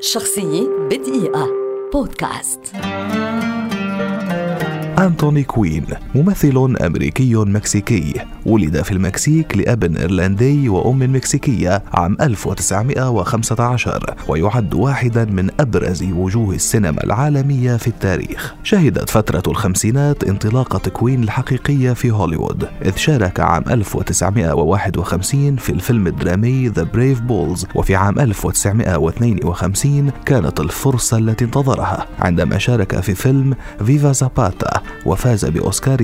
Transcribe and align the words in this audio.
شخصية 0.00 0.68
بدقيقة. 0.90 1.48
بودكاست. 1.92 2.60
أنتوني 4.98 5.44
كوين. 5.44 5.86
ممثل 6.16 6.76
أمريكي 6.80 7.34
مكسيكي. 7.34 8.14
ولد 8.46 8.82
في 8.82 8.92
المكسيك 8.92 9.56
لأب 9.56 9.96
إيرلندي 9.96 10.68
وأم 10.68 11.14
مكسيكية 11.16 11.82
عام 11.92 12.16
1915 12.20 14.14
ويعد 14.28 14.74
واحدا 14.74 15.24
من 15.24 15.50
أبرز 15.60 16.02
وجوه 16.02 16.54
السينما 16.54 17.04
العالمية 17.04 17.76
في 17.76 17.86
التاريخ. 17.86 18.54
شهدت 18.62 19.10
فترة 19.10 19.42
الخمسينات 19.46 20.24
انطلاقة 20.24 20.90
كوين 20.90 21.22
الحقيقية 21.22 21.92
في 21.92 22.10
هوليوود 22.10 22.68
إذ 22.84 22.96
شارك 22.96 23.40
عام 23.40 23.64
1951 23.70 25.56
في 25.56 25.70
الفيلم 25.70 26.06
الدرامي 26.06 26.70
The 26.70 26.84
Brave 26.94 27.20
Bulls 27.28 27.66
وفي 27.74 27.94
عام 27.94 28.18
1952 28.18 30.10
كانت 30.26 30.60
الفرصة 30.60 31.18
التي 31.18 31.44
انتظرها. 31.44 32.06
عندما 32.18 32.58
شارك 32.58 33.00
في 33.00 33.14
فيلم 33.14 33.54
فيفا 33.84 34.12
زاباتا 34.12 34.80
وفاز 35.06 35.44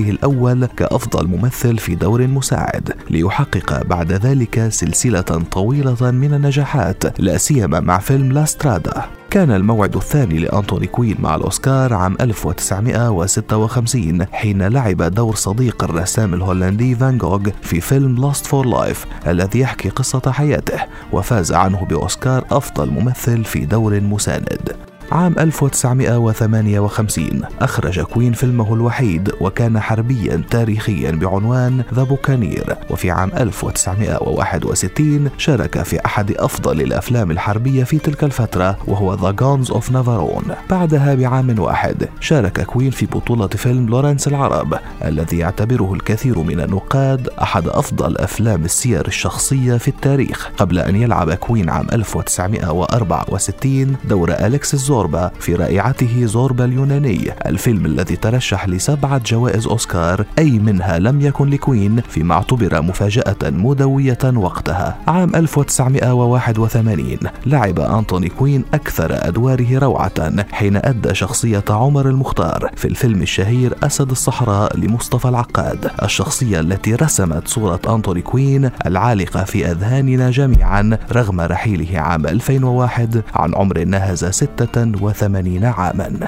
بأوسكاره 0.03 0.09
الأول 0.09 0.65
كأفضل 0.65 1.27
ممثل 1.27 1.77
في 1.77 1.95
دور 1.95 2.27
مساعد 2.27 2.93
ليحقق 3.09 3.83
بعد 3.83 4.11
ذلك 4.11 4.67
سلسلة 4.69 5.21
طويلة 5.51 6.11
من 6.11 6.33
النجاحات 6.33 7.19
لا 7.19 7.37
سيما 7.37 7.79
مع 7.79 7.99
فيلم 7.99 8.31
لاسترادا 8.31 9.03
كان 9.29 9.51
الموعد 9.51 9.95
الثاني 9.95 10.39
لأنتوني 10.39 10.87
كوين 10.87 11.15
مع 11.19 11.35
الأوسكار 11.35 11.93
عام 11.93 12.17
1956 12.21 14.25
حين 14.31 14.67
لعب 14.67 15.01
دور 15.01 15.35
صديق 15.35 15.83
الرسام 15.83 16.33
الهولندي 16.33 16.95
فان 16.95 17.17
جوغ 17.17 17.49
في 17.61 17.81
فيلم 17.81 18.25
Lust 18.25 18.45
for 18.45 18.65
Life 18.65 19.05
الذي 19.27 19.59
يحكي 19.59 19.89
قصة 19.89 20.31
حياته 20.31 20.79
وفاز 21.11 21.51
عنه 21.51 21.85
بأوسكار 21.85 22.45
أفضل 22.51 22.89
ممثل 22.89 23.43
في 23.43 23.65
دور 23.65 24.01
مساند. 24.01 24.92
عام 25.11 25.35
1958 25.39 27.41
أخرج 27.61 27.99
كوين 27.99 28.33
فيلمه 28.33 28.73
الوحيد 28.73 29.31
وكان 29.41 29.79
حربيا 29.79 30.43
تاريخيا 30.49 31.11
بعنوان 31.11 31.83
The 31.93 32.03
Buccaneer. 32.03 32.75
وفي 32.89 33.11
عام 33.11 33.31
1961 33.37 35.29
شارك 35.37 35.83
في 35.83 36.05
أحد 36.05 36.31
أفضل 36.31 36.81
الأفلام 36.81 37.31
الحربية 37.31 37.83
في 37.83 37.97
تلك 37.97 38.23
الفترة 38.23 38.77
وهو 38.87 39.13
The 39.13 39.31
Guns 39.31 39.71
of 39.71 39.91
Navarone 39.91 40.43
بعدها 40.69 41.15
بعام 41.15 41.59
واحد 41.59 42.09
شارك 42.19 42.61
كوين 42.61 42.91
في 42.91 43.05
بطولة 43.05 43.47
فيلم 43.47 43.89
لورنس 43.89 44.27
العرب 44.27 44.79
الذي 45.05 45.37
يعتبره 45.37 45.93
الكثير 45.93 46.39
من 46.39 46.59
النقاد 46.59 47.29
أحد 47.41 47.67
أفضل 47.67 48.17
أفلام 48.17 48.65
السير 48.65 49.07
الشخصية 49.07 49.77
في 49.77 49.87
التاريخ. 49.87 50.49
قبل 50.57 50.79
أن 50.79 50.95
يلعب 50.95 51.33
كوين 51.33 51.69
عام 51.69 51.87
1964 51.93 53.95
دور 54.09 54.31
أليكسيس 54.31 54.73
زور 54.73 55.02
زوربا 55.03 55.31
في 55.39 55.55
رائعته 55.55 56.25
زوربا 56.25 56.65
اليوناني 56.65 57.31
الفيلم 57.45 57.85
الذي 57.85 58.15
ترشح 58.15 58.69
لسبعة 58.69 59.21
جوائز 59.25 59.67
أوسكار 59.67 60.25
أي 60.39 60.59
منها 60.59 60.99
لم 60.99 61.21
يكن 61.21 61.49
لكوين 61.49 62.01
فيما 62.01 62.33
اعتبر 62.35 62.81
مفاجأة 62.81 63.35
مدوية 63.43 64.17
وقتها. 64.23 64.97
عام 65.07 65.35
1981 65.35 67.17
لعب 67.45 67.79
أنتوني 67.79 68.29
كوين 68.29 68.65
أكثر 68.73 69.27
أدواره 69.27 69.77
روعة 69.77 70.45
حين 70.51 70.75
أدى 70.75 71.13
شخصية 71.13 71.63
عمر 71.69 72.09
المختار 72.09 72.71
في 72.75 72.87
الفيلم 72.87 73.21
الشهير 73.21 73.75
أسد 73.83 74.11
الصحراء 74.11 74.77
لمصطفى 74.77 75.29
العقاد. 75.29 75.91
الشخصية 76.03 76.59
التي 76.59 76.95
رسمت 76.95 77.47
صورة 77.47 77.79
أنتوني 77.89 78.21
كوين 78.21 78.69
العالقة 78.85 79.43
في 79.43 79.71
أذهاننا 79.71 80.31
جميعا 80.31 80.97
رغم 81.11 81.41
رحيله 81.41 81.99
عام 81.99 82.25
2001 82.25 83.23
عن 83.35 83.55
عمر 83.55 83.83
ناهز 83.83 84.25
ستة 84.25 84.82
وثمانين 85.01 85.65
عاما. 85.65 86.27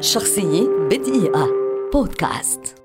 شخصية 0.00 0.68
بدقيقة. 0.90 1.48
بودكاست. 1.92 2.77